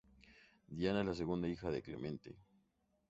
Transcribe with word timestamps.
Diana 0.77 1.01
es 1.01 1.05
la 1.05 1.13
segunda 1.13 1.47
hija 1.47 1.69
de 1.69 1.83
Clemente. 1.83 2.35